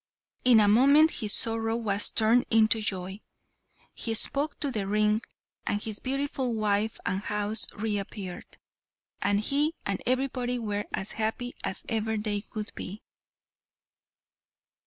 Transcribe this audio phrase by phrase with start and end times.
[0.43, 3.19] In a moment his sorrow was turned into joy.
[3.93, 5.21] He spoke to the ring,
[5.67, 8.57] and his beautiful wife and house reappeared,
[9.21, 13.03] and he and everybody were as happy as ever they could be.